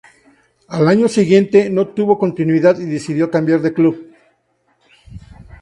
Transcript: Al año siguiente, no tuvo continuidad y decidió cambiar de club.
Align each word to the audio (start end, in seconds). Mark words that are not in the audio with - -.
Al 0.69 0.87
año 0.87 1.07
siguiente, 1.07 1.69
no 1.69 1.89
tuvo 1.89 2.17
continuidad 2.17 2.79
y 2.79 2.85
decidió 2.85 3.29
cambiar 3.29 3.61
de 3.61 3.71
club. 3.71 4.11